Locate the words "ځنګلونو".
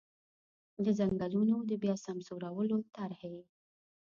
0.99-1.55